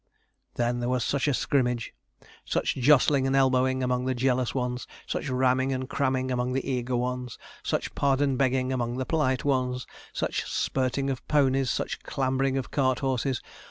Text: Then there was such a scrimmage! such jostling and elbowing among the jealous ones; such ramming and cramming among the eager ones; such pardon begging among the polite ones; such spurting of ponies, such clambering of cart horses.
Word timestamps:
Then 0.55 0.79
there 0.79 0.89
was 0.89 1.03
such 1.03 1.27
a 1.27 1.33
scrimmage! 1.35 1.93
such 2.43 2.73
jostling 2.73 3.27
and 3.27 3.35
elbowing 3.35 3.83
among 3.83 4.05
the 4.05 4.15
jealous 4.15 4.55
ones; 4.55 4.87
such 5.05 5.29
ramming 5.29 5.71
and 5.73 5.87
cramming 5.87 6.31
among 6.31 6.53
the 6.53 6.67
eager 6.67 6.95
ones; 6.95 7.37
such 7.61 7.93
pardon 7.93 8.35
begging 8.35 8.73
among 8.73 8.97
the 8.97 9.05
polite 9.05 9.45
ones; 9.45 9.85
such 10.11 10.49
spurting 10.51 11.11
of 11.11 11.23
ponies, 11.27 11.69
such 11.69 12.01
clambering 12.01 12.57
of 12.57 12.71
cart 12.71 13.01
horses. 13.01 13.43